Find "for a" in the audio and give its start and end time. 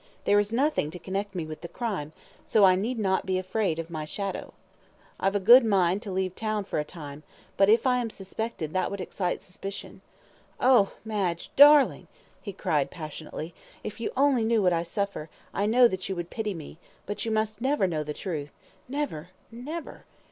6.63-6.83